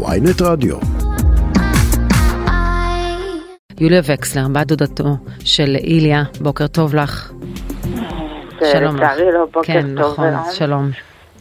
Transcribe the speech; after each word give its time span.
ויינט 0.00 0.42
רדיו. 0.42 0.76
יוליה 3.80 4.00
וקסלר, 4.06 4.48
בת 4.52 4.66
דודתו 4.66 5.16
של 5.44 5.76
איליה, 5.76 6.22
בוקר 6.40 6.66
טוב 6.66 6.94
לך. 6.94 7.32
שלום 8.72 8.96
לך. 8.96 9.02
לצערי 9.02 9.32
לא 9.32 9.46
בוקר 9.52 9.72
כן, 9.72 9.86
טוב 9.96 10.12
נכון, 10.12 10.28
ולא. 10.28 10.52
שלום. 10.52 10.90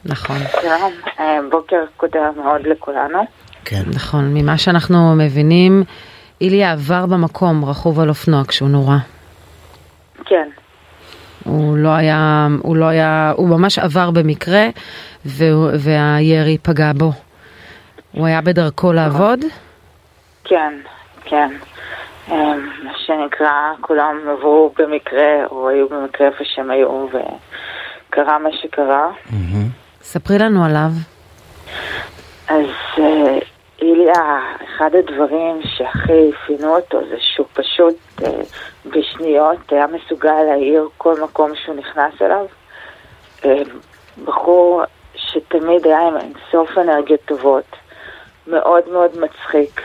נכון, 0.05 0.37
שלום, 0.61 0.91
אה, 1.19 1.39
בוקר 1.51 1.83
קודם 1.97 2.31
מאוד 2.35 2.61
לכולנו. 2.67 3.19
כן. 3.65 3.83
נכון. 3.93 4.33
ממה 4.33 4.57
שאנחנו 4.57 5.15
מבינים, 5.15 5.83
איליה 6.41 6.71
עבר 6.71 7.05
במקום 7.05 7.65
רכוב 7.65 7.99
על 7.99 8.09
אופנוע 8.09 8.43
כשהוא 8.47 8.69
נורה. 8.69 8.97
כן, 10.25 10.49
הוא 11.43 11.77
לא 11.77 11.89
היה, 11.89 12.47
הוא 12.61 12.75
לא 12.75 12.85
היה, 12.85 13.33
הוא 13.35 13.49
ממש 13.49 13.79
עבר 13.79 14.11
במקרה, 14.11 14.67
והירי 15.25 16.57
פגע 16.57 16.91
בו. 16.95 17.11
הוא 18.11 18.27
היה 18.27 18.41
בדרכו 18.41 18.93
לעבוד? 18.93 19.39
כן, 20.43 20.73
כן. 21.23 21.49
אה, 22.31 22.55
מה 22.83 22.91
שנקרא, 23.05 23.51
כולם 23.81 24.17
עברו 24.29 24.73
במקרה, 24.77 25.45
או 25.51 25.69
היו 25.69 25.89
במקרה 25.89 26.27
איפה 26.27 26.43
שהם 26.43 26.71
היו, 26.71 27.07
וקרה 27.07 28.39
מה 28.39 28.49
שקרה. 28.61 29.11
ספרי 30.01 30.39
לנו 30.39 30.65
עליו. 30.65 30.89
אז 32.47 32.65
אה, 32.99 33.39
איליה, 33.81 34.39
אחד 34.63 34.89
הדברים 34.95 35.61
שהכי 35.63 36.31
אפינו 36.31 36.75
אותו 36.75 36.99
זה 37.09 37.15
שהוא 37.19 37.47
פשוט 37.53 37.95
אה, 38.23 38.41
בשניות 38.85 39.71
היה 39.71 39.85
מסוגל 39.87 40.41
להאיר 40.49 40.87
כל 40.97 41.21
מקום 41.23 41.51
שהוא 41.55 41.75
נכנס 41.75 42.21
אליו. 42.21 42.45
אה, 43.45 43.61
בחור 44.25 44.83
שתמיד 45.15 45.85
היה 45.85 45.99
עם 45.99 46.17
אינסוף 46.17 46.77
אנרגיות 46.77 47.21
טובות, 47.25 47.75
מאוד 48.47 48.89
מאוד 48.91 49.11
מצחיק. 49.19 49.81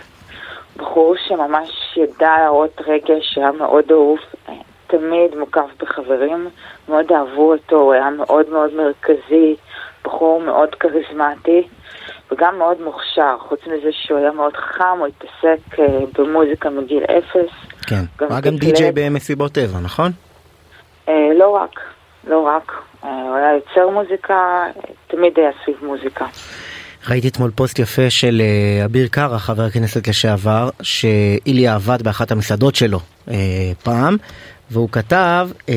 בחור 0.77 1.15
שממש 1.29 1.97
ידע 1.97 2.35
להראות 2.39 2.81
רגש, 2.87 3.39
היה 3.39 3.53
מאוד 3.53 3.85
אהוב, 3.91 4.19
אה, 4.49 4.55
תמיד 4.87 5.37
מוקף 5.39 5.71
בחברים, 5.81 6.49
מאוד 6.89 7.13
אהבו 7.13 7.53
אותו, 7.53 7.77
הוא 7.77 7.93
היה 7.93 8.11
מאוד 8.11 8.51
מאוד 8.51 8.75
מרכזי, 8.75 9.57
בחור 10.05 10.41
מאוד 10.41 10.75
כריזמטי. 10.75 11.69
וגם 12.33 12.59
מאוד 12.59 12.81
מוכשר, 12.81 13.37
חוץ 13.41 13.61
מזה 13.67 13.89
שהוא 13.93 14.19
היה 14.19 14.31
מאוד 14.31 14.57
חם, 14.57 14.99
הוא 14.99 15.07
התעסק 15.07 15.79
אה, 15.79 15.99
במוזיקה 16.19 16.71
מגיל 16.71 17.05
אפס. 17.05 17.53
כן. 17.87 18.03
גם 18.19 18.27
הוא 18.27 18.35
היה 18.35 18.41
גם. 18.41 18.57
די-ג'יי 18.57 18.93
במסיבות 18.95 19.53
טבע, 19.53 19.81
נכון? 19.85 20.11
אה, 21.09 21.29
לא 21.35 21.49
רק, 21.49 21.81
לא 22.27 22.41
רק. 22.41 22.73
אה, 23.05 23.23
הוא 23.23 23.37
היה 23.37 23.53
יוצר 23.55 23.89
מוזיקה, 23.89 24.65
תמיד 25.07 25.39
היה 25.39 25.51
סביב 25.65 25.77
מוזיקה. 25.83 26.27
ראיתי 27.09 27.29
אתמול 27.29 27.51
פוסט 27.55 27.79
יפה 27.79 28.11
של 28.11 28.43
אה, 28.45 28.85
אביר 28.85 29.09
קארה, 29.09 29.39
חבר 29.39 29.65
הכנסת 29.65 30.09
לשעבר, 30.09 30.71
שאיליה 30.83 31.75
עבד 31.75 32.03
באחת 32.03 32.31
המסעדות 32.31 32.75
שלו 32.75 33.01
אה, 33.31 33.73
פעם, 33.83 34.17
והוא 34.71 34.89
כתב, 34.93 35.49
אה, 35.69 35.75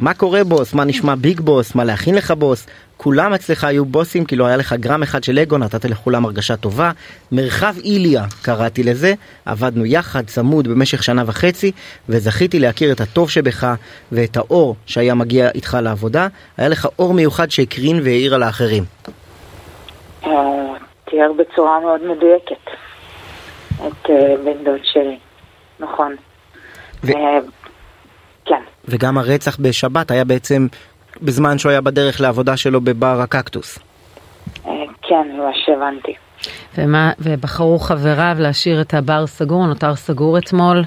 מה 0.00 0.14
קורה 0.14 0.44
בוס, 0.44 0.72
מה 0.72 0.84
נשמע 0.84 1.14
ביג 1.14 1.40
בוס, 1.40 1.74
מה 1.74 1.84
להכין 1.84 2.14
לך 2.14 2.30
בוס, 2.30 2.66
כולם 2.96 3.32
אצלך 3.34 3.64
היו 3.64 3.84
בוסים, 3.84 4.24
כי 4.24 4.36
לא 4.36 4.46
היה 4.46 4.56
לך 4.56 4.72
גרם 4.72 5.02
אחד 5.02 5.24
של 5.24 5.38
אגו, 5.38 5.58
נתת 5.58 5.84
לכולם 5.84 6.24
הרגשה 6.24 6.56
טובה. 6.56 6.90
מרחב 7.32 7.74
איליה, 7.84 8.24
קראתי 8.42 8.82
לזה, 8.82 9.14
עבדנו 9.44 9.86
יחד, 9.86 10.24
צמוד, 10.26 10.68
במשך 10.68 11.02
שנה 11.02 11.22
וחצי, 11.26 11.72
וזכיתי 12.08 12.58
להכיר 12.58 12.92
את 12.92 13.00
הטוב 13.00 13.30
שבך 13.30 13.74
ואת 14.12 14.36
האור 14.36 14.76
שהיה 14.86 15.14
מגיע 15.14 15.50
איתך 15.54 15.78
לעבודה. 15.82 16.28
היה 16.56 16.68
לך 16.68 16.88
אור 16.98 17.14
מיוחד 17.14 17.50
שהקרין 17.50 18.00
והאיר 18.04 18.34
על 18.34 18.42
האחרים. 18.42 18.84
אה, 20.26 20.74
תיאר 21.04 21.32
בצורה 21.32 21.80
מאוד 21.80 22.00
מדויקת 22.02 22.70
את 23.74 24.10
אה, 24.10 24.34
בן 24.44 24.64
דוד 24.64 24.84
שלי, 24.84 25.18
נכון. 25.80 26.16
ו- 27.04 27.12
אה, 27.12 27.38
כן, 28.44 28.62
וגם 28.84 29.18
הרצח 29.18 29.56
בשבת 29.60 30.10
היה 30.10 30.24
בעצם 30.24 30.66
בזמן 31.22 31.58
שהוא 31.58 31.70
היה 31.70 31.80
בדרך 31.80 32.20
לעבודה 32.20 32.56
שלו 32.56 32.80
בבר 32.80 33.20
הקקטוס. 33.20 33.78
כן, 35.08 35.28
ממה 35.32 35.50
שהבנתי. 35.54 36.14
ומה, 36.78 37.12
ובחרו 37.18 37.78
חבריו 37.78 38.36
להשאיר 38.38 38.80
את 38.80 38.94
הבר 38.94 39.26
סגור, 39.26 39.58
הוא 39.58 39.66
נותר 39.66 39.94
סגור 39.94 40.38
אתמול. 40.38 40.82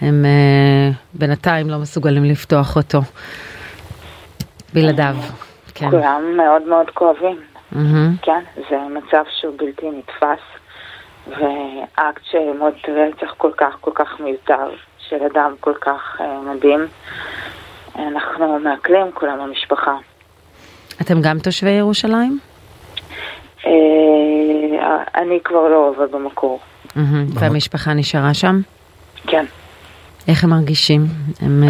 הם 0.00 0.24
אה, 0.24 0.90
בינתיים 1.14 1.70
לא 1.70 1.78
מסוגלים 1.78 2.24
לפתוח 2.24 2.76
אותו. 2.76 2.98
בלעדיו. 4.74 5.14
כן. 5.74 5.90
כולם 5.90 6.22
מאוד 6.36 6.62
מאוד 6.62 6.90
כואבים. 6.90 7.53
מהמם. 7.74 8.16
כן, 8.22 8.44
זה 8.70 8.76
מצב 8.90 9.24
שהוא 9.40 9.54
בלתי 9.58 9.86
נתפס, 9.90 10.44
ואקט 11.26 12.24
שמות 12.24 12.74
רצח 12.88 13.34
כל 13.36 13.50
כך 13.56 13.76
כל 13.80 13.90
כך 13.94 14.20
מיותר 14.20 14.70
של 14.98 15.16
אדם 15.32 15.54
כל 15.60 15.74
כך 15.80 16.20
אה, 16.20 16.40
מדהים. 16.40 16.80
אנחנו 17.98 18.58
מעכלים 18.58 19.12
כולם 19.14 19.40
המשפחה. 19.40 19.96
אתם 21.00 21.20
גם 21.20 21.38
תושבי 21.38 21.70
ירושלים? 21.70 22.38
אה, 23.66 23.72
אני 25.14 25.38
כבר 25.44 25.68
לא 25.68 25.88
עובד 25.88 26.12
במקור, 26.12 26.60
מהמם. 26.96 27.26
והמשפחה 27.34 27.94
נשארה 27.94 28.34
שם? 28.34 28.60
כן. 29.26 29.44
איך 30.28 30.44
הם 30.44 30.50
מרגישים? 30.50 31.00
הם, 31.40 31.62
אה, 31.62 31.68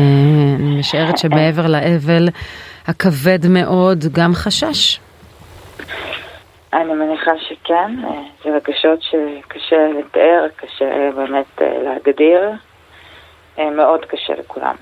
אני 0.57 0.79
משערת 0.79 1.19
שמעבר 1.19 1.67
לאבל 1.67 2.29
הכבד 2.87 3.39
מאוד, 3.49 4.05
גם 4.13 4.35
חשש. 4.35 5.01
אני 6.75 6.93
מניחה 6.93 7.31
שכן, 7.49 8.05
אה, 8.05 8.23
זה 8.45 8.51
רגשות 8.51 9.03
שקשה 9.03 9.77
לתאר, 9.99 10.47
קשה 10.57 10.85
אה, 10.85 11.11
באמת 11.17 11.63
אה, 11.63 11.83
להגדיר, 11.83 12.51
מאוד 13.77 14.05
קשה 14.05 14.33
לכולם. 14.39 14.75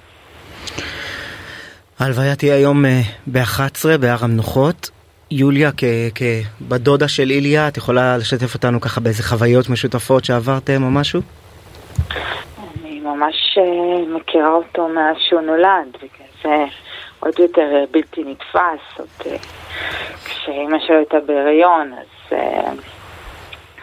ההלוויה 2.00 2.36
תהיה 2.36 2.54
היום 2.54 2.84
ב-11 3.26 3.98
בהר 4.00 4.16
המנוחות. 4.24 4.90
יוליה, 5.30 5.70
כבת 6.14 6.80
דודה 6.80 7.08
של 7.08 7.30
איליה, 7.30 7.68
את 7.68 7.76
יכולה 7.76 8.16
לשתף 8.16 8.54
אותנו 8.54 8.80
ככה 8.80 9.00
באיזה 9.00 9.22
חוויות 9.22 9.70
משותפות 9.70 10.24
שעברתם 10.24 10.82
או 10.82 10.90
משהו? 10.90 11.20
אני 12.84 13.00
ממש 13.00 13.58
מכירה 14.16 14.50
אותו 14.50 14.88
מאז 14.88 15.16
שהוא 15.28 15.40
נולד, 15.40 15.96
בגלל 15.96 16.28
זה 16.42 16.64
עוד 17.24 17.38
יותר 17.38 17.74
אה, 17.74 17.84
בלתי 17.90 18.24
נתפס. 18.24 18.98
עוד, 18.98 19.08
אה, 19.26 19.36
כשאימא 20.24 20.78
שלו 20.78 20.96
הייתה 20.96 21.20
בהיריון, 21.20 21.92
אז 21.92 22.32
אה, 22.32 22.72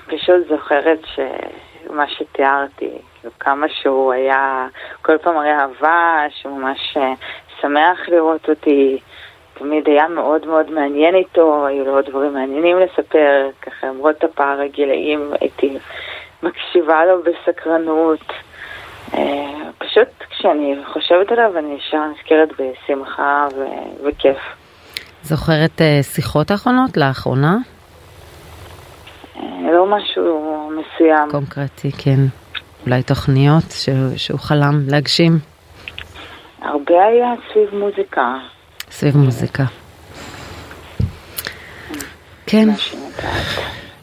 פשוט 0.07 0.47
זוכרת 0.49 0.99
שמה 1.15 2.07
שתיארתי, 2.07 2.89
כאילו, 3.19 3.33
כמה 3.39 3.67
שהוא 3.69 4.13
היה, 4.13 4.67
כל 5.01 5.17
פעם 5.17 5.37
הרי 5.37 5.51
אהבה, 5.51 6.25
שהוא 6.29 6.59
ממש 6.59 6.97
אה, 6.97 7.13
שמח 7.61 8.09
לראות 8.09 8.49
אותי. 8.49 8.99
תמיד 9.53 9.87
היה 9.87 10.07
מאוד 10.07 10.47
מאוד 10.47 10.71
מעניין 10.71 11.15
איתו, 11.15 11.65
היו 11.67 11.85
לו 11.85 11.95
עוד 11.95 12.05
דברים 12.05 12.33
מעניינים 12.33 12.79
לספר, 12.79 13.49
ככה 13.61 13.87
למרות 13.87 14.23
הפער 14.23 14.61
הגילאים 14.61 15.33
הייתי 15.41 15.77
מקשיבה 16.43 17.05
לו 17.05 17.23
בסקרנות. 17.23 18.33
כשאני 20.39 20.75
חושבת 20.93 21.31
עליו 21.31 21.57
אני 21.57 21.73
ישר 21.73 21.97
נזכרת 22.11 22.49
בשמחה 22.51 23.47
ו- 23.55 24.07
וכיף. 24.07 24.37
זוכרת 25.21 25.81
אה, 25.81 26.03
שיחות 26.03 26.51
האחרונות 26.51 26.97
לאחרונה? 26.97 27.57
אה, 29.37 29.71
לא 29.71 29.85
משהו 29.85 30.71
מסוים. 30.71 31.29
קונקרטי, 31.31 31.91
כן. 31.91 32.19
אולי 32.85 33.03
תוכניות 33.03 33.63
שהוא, 33.71 34.17
שהוא 34.17 34.39
חלם 34.39 34.81
להגשים 34.87 35.39
הרבה 36.61 37.05
היה 37.05 37.33
סביב 37.51 37.75
מוזיקה. 37.75 38.35
סביב 38.91 39.17
מוזיקה. 39.17 39.63
כן. 42.45 42.67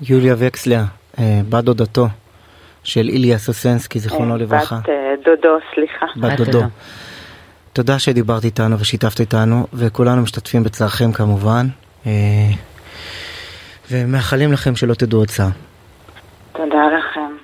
יוליה 0.03 0.35
וקסלר, 0.39 0.83
אה, 1.19 1.41
בת 1.49 1.65
דודתו 1.65 2.07
של 2.87 3.09
איליה 3.09 3.39
סוסנסקי, 3.39 3.99
זיכרונו 3.99 4.37
לברכה. 4.37 4.77
בת 4.83 4.89
אה, 4.89 5.15
דודו, 5.25 5.59
סליחה. 5.75 6.07
בת. 6.17 6.37
דודו. 6.37 6.63
תודה 7.73 7.99
שדיברת 7.99 8.45
איתנו 8.45 8.79
ושיתפת 8.79 9.21
איתנו, 9.21 9.67
וכולנו 9.75 10.23
משתתפים 10.23 10.63
בצערכם 10.63 11.13
כמובן, 11.13 11.67
אה, 12.07 12.13
ומאחלים 13.91 14.53
לכם 14.53 14.77
שלא 14.77 14.95
תדעו 14.95 15.19
עוד 15.19 15.29
צער. 15.29 15.49
תודה 16.53 16.83
לכם. 16.99 17.36